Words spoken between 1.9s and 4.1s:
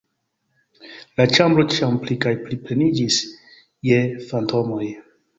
pli kaj pli pleniĝis je